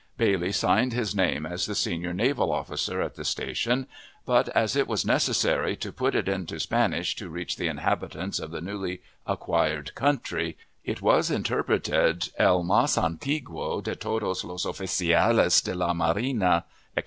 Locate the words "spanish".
6.59-7.15